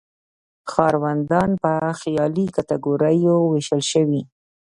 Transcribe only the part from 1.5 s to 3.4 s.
په خیالي کټګوریو